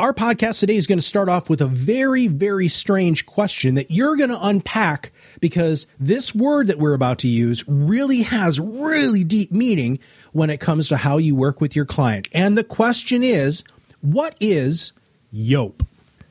[0.00, 3.90] our podcast today is going to start off with a very, very strange question that
[3.90, 9.24] you're going to unpack because this word that we're about to use really has really
[9.24, 9.98] deep meaning
[10.32, 12.30] when it comes to how you work with your client.
[12.32, 13.62] And the question is
[14.00, 14.94] what is
[15.32, 15.82] YOPE?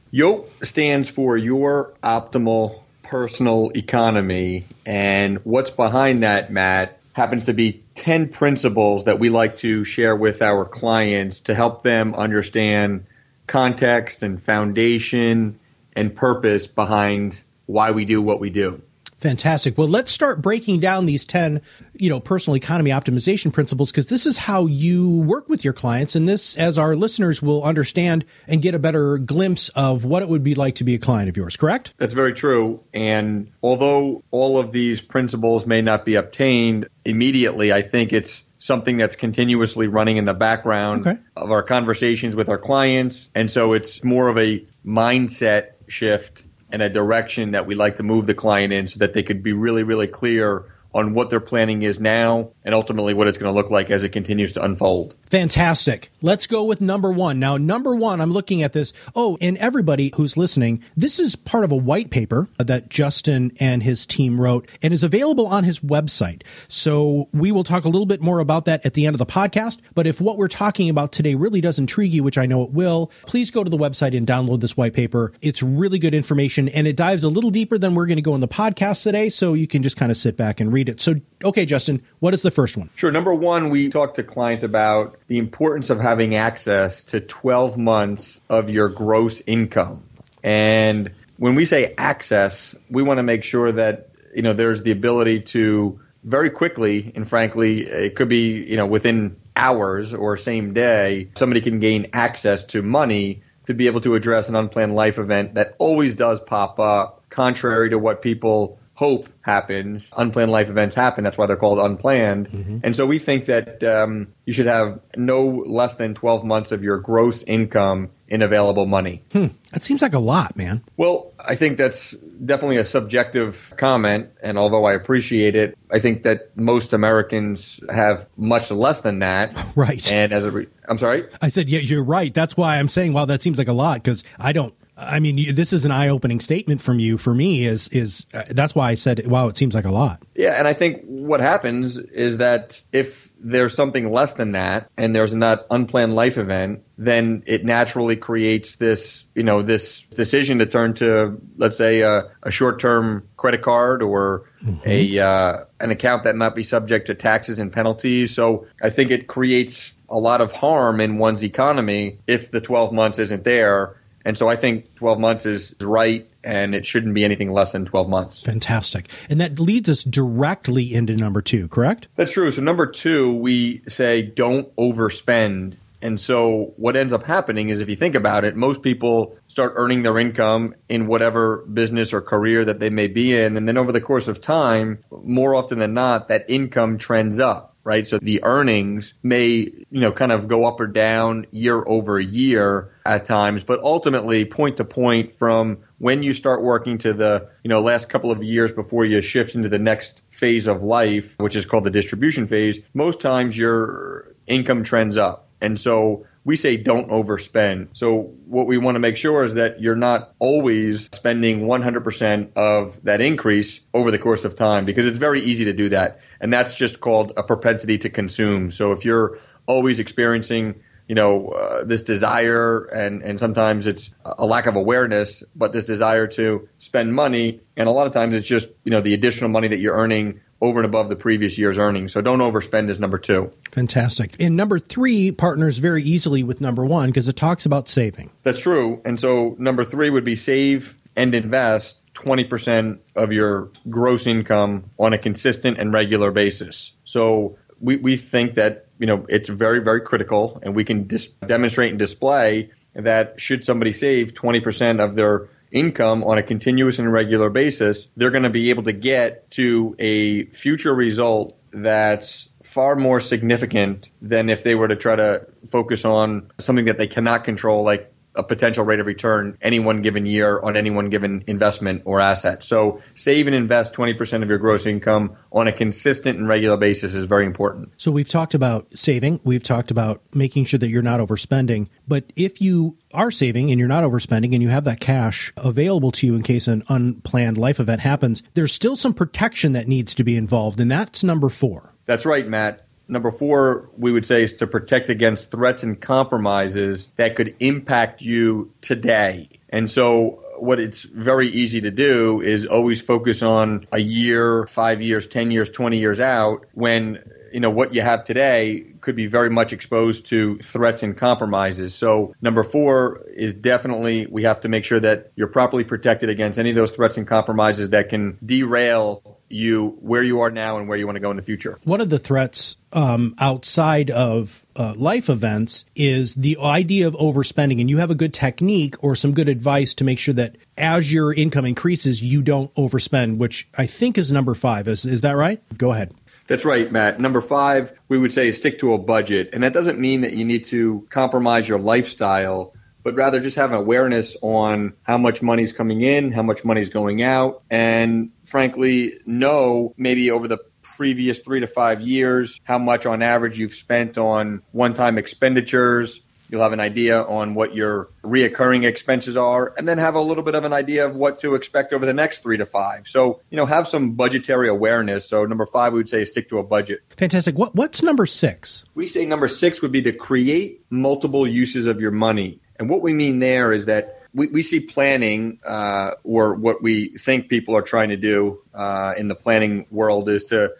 [0.10, 4.66] YOPE stands for Your Optimal Personal Economy.
[4.88, 10.16] And what's behind that, Matt, happens to be 10 principles that we like to share
[10.16, 13.06] with our clients to help them understand
[13.50, 15.60] context and foundation
[15.94, 18.82] and purpose behind why we do what we do.
[19.20, 19.78] Fantastic.
[19.78, 21.62] Well, let's start breaking down these 10,
[21.94, 26.16] you know, personal economy optimization principles because this is how you work with your clients
[26.16, 30.30] and this as our listeners will understand and get a better glimpse of what it
[30.30, 31.94] would be like to be a client of yours, correct?
[31.98, 32.82] That's very true.
[32.94, 38.98] And although all of these principles may not be obtained immediately, I think it's something
[38.98, 41.20] that's continuously running in the background okay.
[41.36, 43.30] of our conversations with our clients.
[43.34, 48.04] And so it's more of a mindset shift and a direction that we like to
[48.04, 51.40] move the client in so that they could be really, really clear on what their
[51.40, 54.64] planning is now and ultimately what it's going to look like as it continues to
[54.64, 55.16] unfold.
[55.32, 56.12] Fantastic.
[56.22, 57.40] Let's go with number one.
[57.40, 58.94] Now, number one, I'm looking at this.
[59.16, 63.82] Oh, and everybody who's listening, this is part of a white paper that Justin and
[63.82, 66.44] his team wrote and is available on his website.
[66.68, 69.26] So we will talk a little bit more about that at the end of the
[69.26, 69.80] podcast.
[69.96, 72.70] But if what we're talking about today really does intrigue you, which I know it
[72.70, 75.34] will, please go to the website and download this white paper.
[75.42, 78.36] It's really good information and it dives a little deeper than we're going to go
[78.36, 79.30] in the podcast today.
[79.30, 81.02] So you can just kind of sit back and read it.
[81.02, 82.90] So, okay, Justin, what is the first one?
[82.96, 83.12] Sure.
[83.12, 88.42] Number one, we talk to clients about the importance of having access to 12 months
[88.50, 90.04] of your gross income.
[90.44, 94.92] And when we say access, we want to make sure that, you know, there's the
[94.92, 100.74] ability to very quickly, and frankly, it could be, you know, within hours or same
[100.74, 105.18] day, somebody can gain access to money to be able to address an unplanned life
[105.18, 110.10] event that always does pop up, contrary to what people hope happens.
[110.18, 111.24] Unplanned life events happen.
[111.24, 112.50] That's why they're called unplanned.
[112.50, 112.80] Mm-hmm.
[112.84, 116.84] And so we think that um, you should have no less than 12 months of
[116.84, 119.24] your gross income in available money.
[119.32, 119.48] Hmm.
[119.72, 120.84] That seems like a lot, man.
[120.98, 124.32] Well, I think that's definitely a subjective comment.
[124.44, 129.56] And although I appreciate it, I think that most Americans have much less than that.
[129.76, 130.12] Right.
[130.12, 131.26] And as a, re- I'm sorry?
[131.42, 132.34] I said, yeah, you're right.
[132.34, 135.56] That's why I'm saying, well, that seems like a lot because I don't I mean,
[135.56, 137.18] this is an eye-opening statement from you.
[137.18, 140.22] For me, is is uh, that's why I said, "Wow, it seems like a lot."
[140.36, 145.16] Yeah, and I think what happens is that if there's something less than that, and
[145.16, 150.66] there's not unplanned life event, then it naturally creates this, you know, this decision to
[150.66, 154.80] turn to, let's say, a, a short-term credit card or mm-hmm.
[154.86, 158.34] a uh, an account that might be subject to taxes and penalties.
[158.34, 162.92] So I think it creates a lot of harm in one's economy if the 12
[162.92, 167.24] months isn't there and so I think 12 months is right and it shouldn't be
[167.24, 168.42] anything less than 12 months.
[168.42, 169.10] Fantastic.
[169.30, 172.08] And that leads us directly into number two, correct?
[172.16, 172.52] That's true.
[172.52, 175.78] So, number two, we say don't overspend.
[176.02, 179.74] And so, what ends up happening is if you think about it, most people start
[179.76, 183.58] earning their income in whatever business or career that they may be in.
[183.58, 187.69] And then over the course of time, more often than not, that income trends up
[187.90, 188.08] right?
[188.08, 192.92] So the earnings may, you know, kind of go up or down year over year
[193.04, 197.70] at times, but ultimately point to point from when you start working to the, you
[197.70, 201.56] know, last couple of years before you shift into the next phase of life, which
[201.56, 205.48] is called the distribution phase, most times your income trends up.
[205.60, 207.90] And so we say don't overspend.
[207.94, 213.04] So what we want to make sure is that you're not always spending 100% of
[213.04, 216.22] that increase over the course of time because it's very easy to do that.
[216.42, 218.72] And that's just called a propensity to consume.
[218.72, 219.38] So if you're
[219.68, 225.44] always experiencing you know uh, this desire and and sometimes it's a lack of awareness
[225.56, 229.02] but this desire to spend money and a lot of times it's just you know
[229.02, 232.12] the additional money that you're earning over and above the previous year's earnings.
[232.14, 233.52] So don't overspend is number two.
[233.72, 234.36] Fantastic.
[234.40, 238.30] And number three partners very easily with number one because it talks about saving.
[238.44, 239.02] That's true.
[239.06, 245.14] And so number three would be save and invest 20% of your gross income on
[245.14, 246.92] a consistent and regular basis.
[247.06, 251.30] So we, we think that you know it's very very critical and we can dis-
[251.30, 257.12] demonstrate and display that should somebody save 20% of their income on a continuous and
[257.12, 262.96] regular basis, they're going to be able to get to a future result that's far
[262.96, 267.44] more significant than if they were to try to focus on something that they cannot
[267.44, 271.44] control, like a potential rate of return any one given year on any one given
[271.48, 272.64] investment or asset.
[272.64, 277.16] So save and invest 20% of your gross income on a consistent and regular basis
[277.16, 277.92] is very important.
[277.98, 282.32] So we've talked about saving, we've talked about making sure that you're not overspending, but
[282.36, 286.28] if you are saving and you're not overspending and you have that cash available to
[286.28, 290.24] you in case an unplanned life event happens, there's still some protection that needs to
[290.24, 291.94] be involved and that's number 4.
[292.06, 292.86] That's right, Matt.
[293.10, 298.22] Number four, we would say, is to protect against threats and compromises that could impact
[298.22, 299.50] you today.
[299.68, 305.02] And so, what it's very easy to do is always focus on a year, five
[305.02, 309.28] years, 10 years, 20 years out when you know what you have today could be
[309.28, 311.96] very much exposed to threats and compromises.
[311.96, 316.60] So number 4 is definitely we have to make sure that you're properly protected against
[316.60, 320.88] any of those threats and compromises that can derail you where you are now and
[320.88, 321.80] where you want to go in the future.
[321.84, 327.82] One of the threats um, outside of uh, life events is the idea of overspending,
[327.82, 331.12] and you have a good technique or some good advice to make sure that as
[331.12, 334.88] your income increases, you don't overspend, which I think is number five.
[334.88, 335.62] Is is that right?
[335.78, 336.14] Go ahead.
[336.48, 337.20] That's right, Matt.
[337.20, 339.50] Number five, we would say stick to a budget.
[339.54, 342.74] And that doesn't mean that you need to compromise your lifestyle
[343.10, 346.90] but rather just have an awareness on how much money's coming in, how much money's
[346.90, 353.08] going out, and frankly, know maybe over the previous three to five years how much
[353.08, 356.22] on average you've spent on one time expenditures.
[356.52, 360.44] You'll have an idea on what your reoccurring expenses are, and then have a little
[360.44, 363.08] bit of an idea of what to expect over the next three to five.
[363.08, 365.28] So, you know, have some budgetary awareness.
[365.28, 367.02] So, number five, we would say stick to a budget.
[367.18, 367.56] Fantastic.
[367.56, 368.84] What, what's number six?
[368.94, 372.60] We say number six would be to create multiple uses of your money.
[372.80, 377.10] And what we mean there is that we, we see planning, uh, or what we
[377.18, 380.72] think people are trying to do uh, in the planning world, is to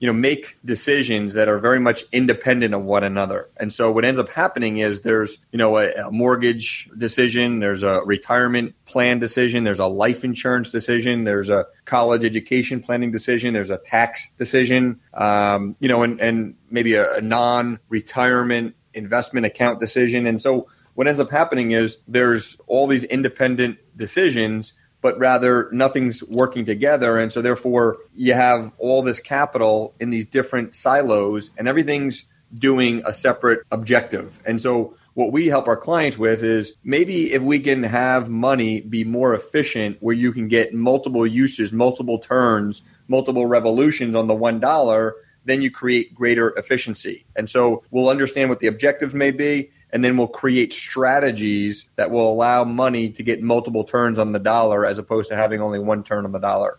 [0.00, 3.48] you know make decisions that are very much independent of one another.
[3.58, 7.82] And so what ends up happening is there's you know a, a mortgage decision, there's
[7.82, 13.54] a retirement plan decision, there's a life insurance decision, there's a college education planning decision,
[13.54, 19.78] there's a tax decision, um, you know, and, and maybe a, a non-retirement investment account
[19.78, 20.26] decision.
[20.26, 24.72] And so what ends up happening is there's all these independent decisions
[25.04, 27.18] but rather nothing's working together.
[27.18, 32.24] And so, therefore, you have all this capital in these different silos, and everything's
[32.54, 34.40] doing a separate objective.
[34.46, 38.80] And so, what we help our clients with is maybe if we can have money
[38.80, 44.34] be more efficient, where you can get multiple uses, multiple turns, multiple revolutions on the
[44.34, 47.26] one dollar, then you create greater efficiency.
[47.36, 52.10] And so, we'll understand what the objectives may be and then we'll create strategies that
[52.10, 55.78] will allow money to get multiple turns on the dollar as opposed to having only
[55.78, 56.78] one turn on the dollar.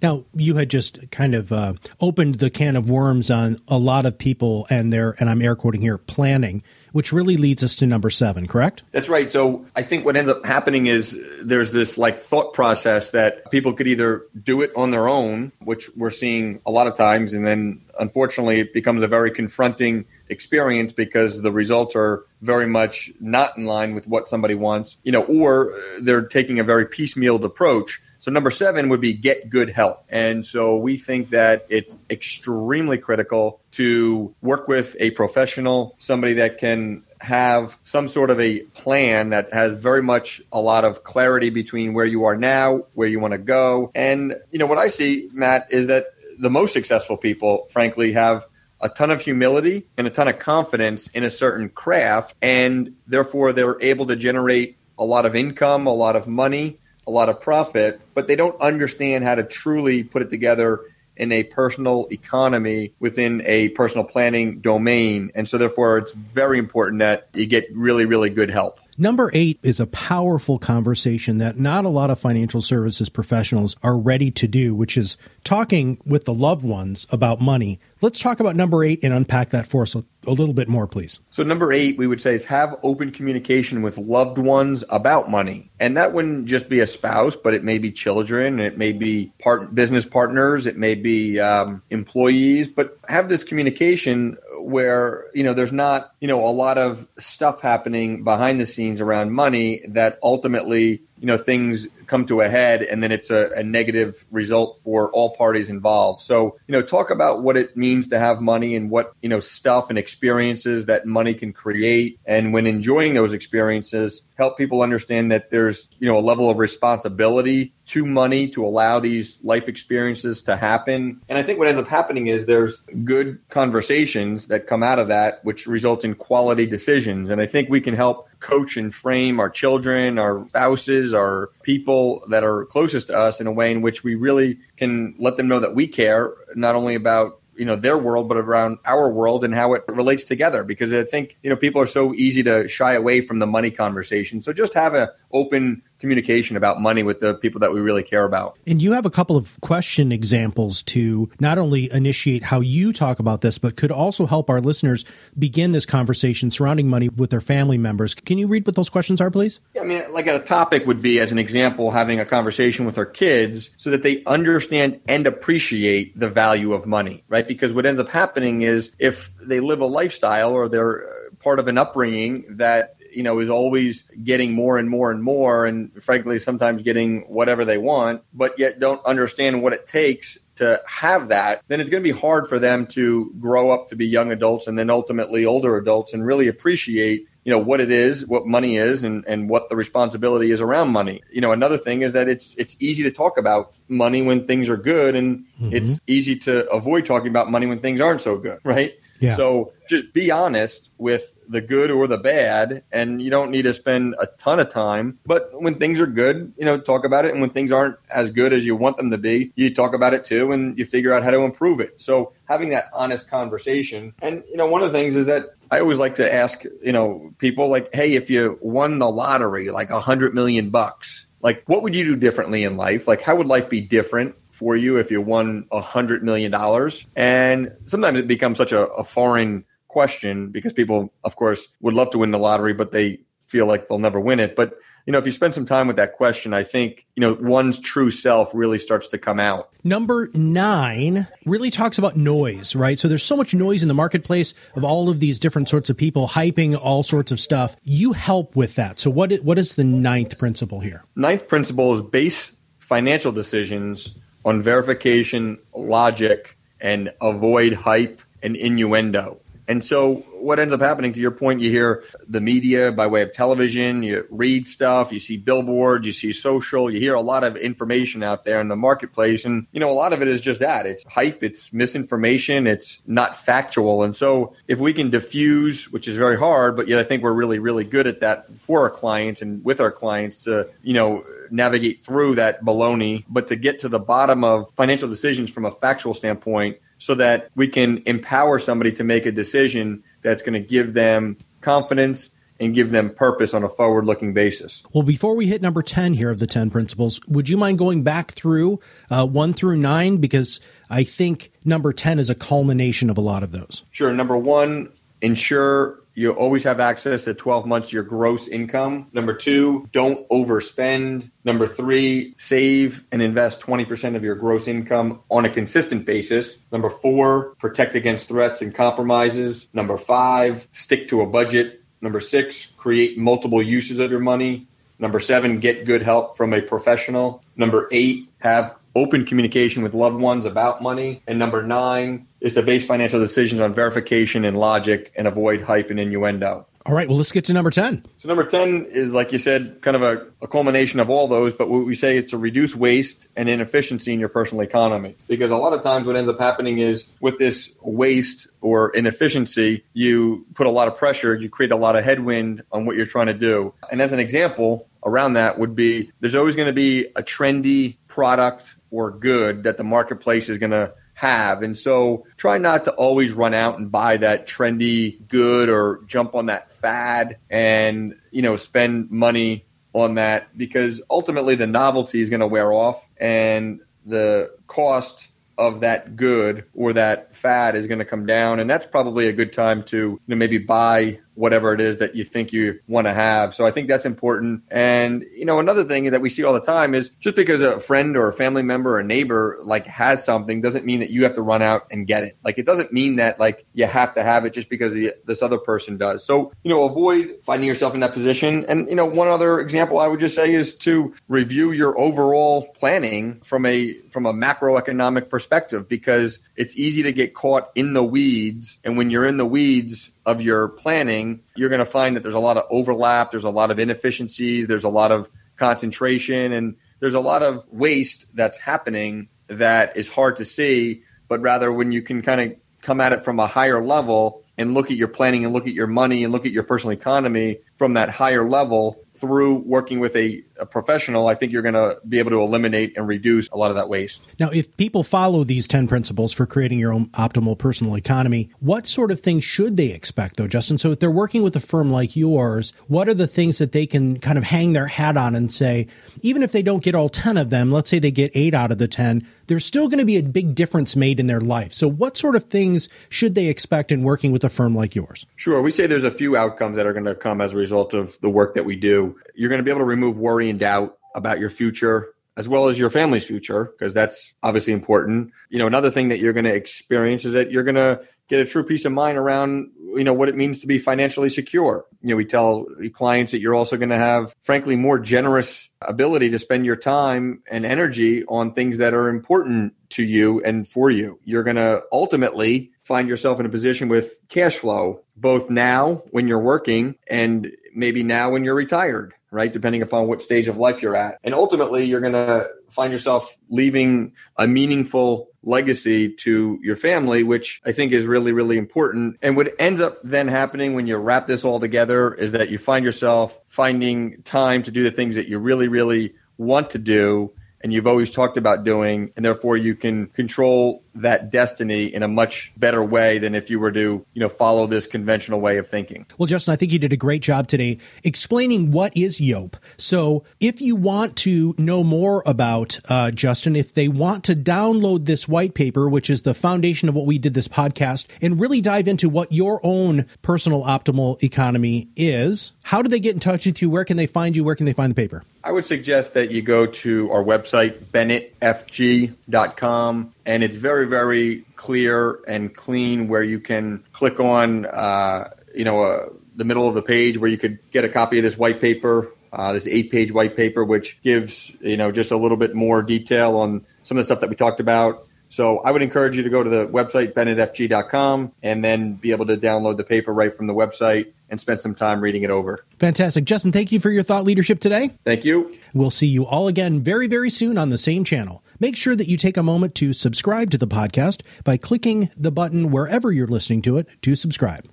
[0.00, 4.06] Now, you had just kind of uh, opened the can of worms on a lot
[4.06, 6.62] of people and their, and I'm air quoting here, planning,
[6.94, 8.84] which really leads us to number seven, correct?
[8.92, 9.28] That's right.
[9.28, 13.72] So I think what ends up happening is there's this like thought process that people
[13.72, 17.44] could either do it on their own, which we're seeing a lot of times, and
[17.44, 23.58] then unfortunately it becomes a very confronting experience because the results are very much not
[23.58, 28.00] in line with what somebody wants, you know, or they're taking a very piecemealed approach.
[28.24, 30.02] So number seven would be get good help.
[30.08, 36.56] And so we think that it's extremely critical to work with a professional, somebody that
[36.56, 41.50] can have some sort of a plan that has very much a lot of clarity
[41.50, 43.90] between where you are now, where you want to go.
[43.94, 46.06] And, you know, what I see, Matt, is that
[46.38, 48.46] the most successful people, frankly, have
[48.80, 53.52] a ton of humility and a ton of confidence in a certain craft, and therefore
[53.52, 57.40] they're able to generate a lot of income, a lot of money, a lot of
[57.40, 60.80] profit, but they don't understand how to truly put it together
[61.16, 65.30] in a personal economy within a personal planning domain.
[65.34, 68.80] And so, therefore, it's very important that you get really, really good help.
[68.96, 73.98] Number eight is a powerful conversation that not a lot of financial services professionals are
[73.98, 77.78] ready to do, which is talking with the loved ones about money.
[78.00, 80.86] Let's talk about number eight and unpack that for us a, a little bit more,
[80.86, 81.20] please.
[81.30, 85.70] So, number eight, we would say is have open communication with loved ones about money.
[85.78, 89.32] And that wouldn't just be a spouse, but it may be children, it may be
[89.38, 95.52] part, business partners, it may be um, employees, but have this communication where, you know,
[95.52, 100.18] there's not, you know, a lot of stuff happening behind the scenes around money that
[100.22, 104.80] ultimately you know things come to a head and then it's a, a, negative result
[104.84, 106.20] for all parties involved.
[106.20, 109.40] So you know talk about what it means to have money and what you know
[109.40, 112.18] stuff and experiences that money can create.
[112.26, 116.58] And when enjoying those experiences help people understand that there's you know a level of
[116.58, 121.20] responsibility to money to allow these life experiences to happen.
[121.28, 125.08] And i think what ends up happening is there's good conversations that come out of
[125.08, 127.30] that which result in quality decisions.
[127.30, 131.50] And i think we can help coach and frame our children, our spouses, our
[131.94, 135.36] people that are closest to us in a way in which we really can let
[135.36, 139.08] them know that we care not only about you know their world but around our
[139.08, 140.64] world and how it relates together.
[140.64, 143.70] Because i think you know people are so easy to shy away from the money
[143.70, 144.42] conversation.
[144.42, 148.26] So just have an open communication about money with the people that we really care
[148.26, 148.58] about.
[148.66, 153.20] And you have a couple of question examples to not only initiate how you talk
[153.20, 155.06] about this, but could also help our listeners
[155.38, 158.14] begin this conversation surrounding money with their family members.
[158.14, 159.60] Can you read what those questions are, please?
[159.74, 162.98] Yeah, I mean, like a topic would be, as an example, having a conversation with
[162.98, 167.48] our kids so that they understand and appreciate the value of money, right?
[167.48, 171.08] Because what ends up happening is if they live a lifestyle or they're
[171.38, 175.66] part of an upbringing that you know is always getting more and more and more
[175.66, 180.80] and frankly sometimes getting whatever they want but yet don't understand what it takes to
[180.86, 184.06] have that then it's going to be hard for them to grow up to be
[184.06, 188.26] young adults and then ultimately older adults and really appreciate you know what it is
[188.26, 192.02] what money is and, and what the responsibility is around money you know another thing
[192.02, 195.72] is that it's it's easy to talk about money when things are good and mm-hmm.
[195.72, 199.36] it's easy to avoid talking about money when things aren't so good right yeah.
[199.36, 203.74] so just be honest with the good or the bad, and you don't need to
[203.74, 205.18] spend a ton of time.
[205.26, 207.32] But when things are good, you know, talk about it.
[207.32, 210.14] And when things aren't as good as you want them to be, you talk about
[210.14, 212.00] it too, and you figure out how to improve it.
[212.00, 214.12] So having that honest conversation.
[214.22, 216.92] And, you know, one of the things is that I always like to ask, you
[216.92, 221.62] know, people like, hey, if you won the lottery, like a hundred million bucks, like
[221.66, 223.08] what would you do differently in life?
[223.08, 224.34] Like how would life be different?
[224.50, 228.86] For you, if you won a hundred million dollars, and sometimes it becomes such a,
[228.92, 233.20] a foreign question because people, of course, would love to win the lottery, but they
[233.46, 234.56] feel like they'll never win it.
[234.56, 234.74] But
[235.06, 237.78] you know, if you spend some time with that question, I think, you know, one's
[237.78, 239.70] true self really starts to come out.
[239.84, 242.98] Number nine really talks about noise, right?
[242.98, 245.96] So there's so much noise in the marketplace of all of these different sorts of
[245.96, 247.76] people hyping all sorts of stuff.
[247.82, 248.98] You help with that.
[248.98, 251.04] So what, what is the ninth principle here?
[251.16, 259.40] Ninth principle is base financial decisions on verification, logic, and avoid hype and innuendo.
[259.66, 263.22] And so, what ends up happening, to your point, you hear the media by way
[263.22, 267.44] of television, you read stuff, you see billboards, you see social, you hear a lot
[267.44, 269.46] of information out there in the marketplace.
[269.46, 273.00] And, you know, a lot of it is just that it's hype, it's misinformation, it's
[273.06, 274.02] not factual.
[274.02, 277.32] And so, if we can diffuse, which is very hard, but yet I think we're
[277.32, 281.24] really, really good at that for our clients and with our clients to, you know,
[281.50, 285.70] navigate through that baloney, but to get to the bottom of financial decisions from a
[285.70, 290.66] factual standpoint so that we can empower somebody to make a decision that's going to
[290.66, 294.82] give them confidence and give them purpose on a forward looking basis.
[294.94, 298.04] Well, before we hit number 10 here of the 10 principles, would you mind going
[298.04, 298.80] back through
[299.10, 300.16] uh, 1 through 9?
[300.16, 303.82] Because I think number 10 is a culmination of a lot of those.
[303.90, 304.10] Sure.
[304.14, 309.08] Number one, ensure you always have access to 12 months your gross income.
[309.12, 311.30] Number two, don't overspend.
[311.44, 316.58] Number three, save and invest 20% of your gross income on a consistent basis.
[316.70, 319.68] Number four, protect against threats and compromises.
[319.72, 321.82] Number five, stick to a budget.
[322.00, 324.68] Number six, create multiple uses of your money.
[324.98, 327.42] Number seven, get good help from a professional.
[327.56, 331.22] Number eight, have open communication with loved ones about money.
[331.26, 335.90] And number nine is to base financial decisions on verification and logic and avoid hype
[335.90, 336.66] and innuendo.
[336.86, 338.04] All right, well, let's get to number 10.
[338.18, 341.54] So, number 10 is, like you said, kind of a, a, culmination of all those,
[341.54, 345.16] but what we say is to reduce waste and inefficiency in your personal economy.
[345.26, 349.82] Because a lot of times, what ends up happening is with this waste or inefficiency,
[349.94, 353.06] you put a lot of pressure, you create a lot of headwind on what you're
[353.06, 353.72] trying to do.
[353.90, 357.96] And as an example, around that would be there's always going to be a trendy
[358.08, 361.62] product or good that the marketplace is going to have.
[361.62, 366.34] And so try not to always run out and buy that trendy good or jump
[366.34, 372.28] on that fad and, you know, spend money on that because ultimately the novelty is
[372.28, 378.00] going to wear off and the cost of that good or that fad is going
[378.00, 381.72] to come down and that's probably a good time to you know, maybe buy whatever
[381.72, 383.54] it is that you think you want to have.
[383.54, 384.62] So I think that's important.
[384.70, 387.80] And, you know, another thing that we see all the time is just because a
[387.80, 391.24] friend or a family member or a neighbor like has something doesn't mean that you
[391.24, 392.36] have to run out and get it.
[392.44, 395.42] Like it doesn't mean that like you have to have it just because the, this
[395.42, 396.24] other person does.
[396.24, 398.64] So, you know, avoid finding yourself in that position.
[398.66, 402.68] And, you know, one other example I would just say is to review your overall
[402.78, 408.04] planning from a from a macroeconomic perspective because it's easy to get caught in the
[408.04, 412.22] weeds and when you're in the weeds of your planning, you're going to find that
[412.22, 416.52] there's a lot of overlap, there's a lot of inefficiencies, there's a lot of concentration,
[416.52, 421.02] and there's a lot of waste that's happening that is hard to see.
[421.28, 424.74] But rather, when you can kind of come at it from a higher level and
[424.74, 427.58] look at your planning and look at your money and look at your personal economy
[427.74, 431.98] from that higher level, through working with a, a professional, I think you're going to
[432.08, 434.22] be able to eliminate and reduce a lot of that waste.
[434.38, 438.86] Now, if people follow these 10 principles for creating your own optimal personal economy, what
[438.86, 440.78] sort of things should they expect, though, Justin?
[440.78, 443.86] So, if they're working with a firm like yours, what are the things that they
[443.86, 445.86] can kind of hang their hat on and say,
[446.22, 448.70] even if they don't get all 10 of them, let's say they get eight out
[448.70, 451.72] of the 10, there's still going to be a big difference made in their life.
[451.72, 455.26] So, what sort of things should they expect in working with a firm like yours?
[455.36, 455.60] Sure.
[455.60, 458.18] We say there's a few outcomes that are going to come as a result of
[458.20, 459.18] the work that we do.
[459.34, 462.68] You're going to be able to remove worry and doubt about your future as well
[462.68, 465.32] as your family's future because that's obviously important.
[465.50, 468.40] You know, another thing that you're going to experience is that you're going to get
[468.40, 471.86] a true peace of mind around you know what it means to be financially secure.
[472.02, 476.30] You know, we tell clients that you're also going to have frankly more generous ability
[476.30, 480.90] to spend your time and energy on things that are important to you and for
[480.90, 481.20] you.
[481.24, 486.28] You're going to ultimately find yourself in a position with cash flow both now when
[486.28, 489.52] you're working and maybe now when you're retired right?
[489.52, 491.18] Depending upon what stage of life you're at.
[491.24, 497.60] And ultimately, you're going to find yourself leaving a meaningful legacy to your family, which
[497.66, 499.18] I think is really, really important.
[499.20, 502.56] And what ends up then happening when you wrap this all together is that you
[502.56, 507.32] find yourself finding time to do the things that you really, really want to do
[507.64, 512.08] and you've always talked about doing, and therefore you can control that destiny in a
[512.08, 515.66] much better way than if you were to, you know, follow this conventional way of
[515.66, 516.06] thinking.
[516.18, 519.56] Well, Justin, I think you did a great job today explaining what is YOPE.
[519.76, 525.06] So, if you want to know more about uh, Justin, if they want to download
[525.06, 528.60] this white paper, which is the foundation of what we did this podcast, and really
[528.60, 533.46] dive into what your own personal optimal economy is, how do they get in touch
[533.46, 533.68] with you?
[533.68, 534.44] Where can they find you?
[534.44, 535.24] Where can they find the paper?
[535.42, 542.20] I would suggest that you go to our website, bennettfg.com, and it's very, very clear
[542.26, 546.06] and clean where you can click on, uh, you know, uh,
[546.36, 549.12] the middle of the page where you could get a copy of this white paper,
[549.32, 553.36] uh, this eight-page white paper, which gives, you know, just a little bit more detail
[553.36, 555.06] on some of the stuff that we talked about.
[555.28, 559.26] So I would encourage you to go to the website, bennettfg.com, and then be able
[559.26, 562.64] to download the paper right from the website and spend some time reading it over.
[562.78, 563.24] Fantastic.
[563.24, 564.92] Justin, thank you for your thought leadership today.
[565.04, 565.56] Thank you.
[565.72, 568.44] We'll see you all again very, very soon on the same channel.
[568.64, 572.32] Make sure that you take a moment to subscribe to the podcast by clicking the
[572.32, 574.66] button wherever you're listening to it to subscribe.